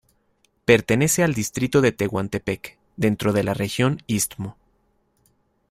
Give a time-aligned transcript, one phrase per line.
[0.65, 4.57] Pertenece al distrito de Tehuantepec, dentro de la región istmo.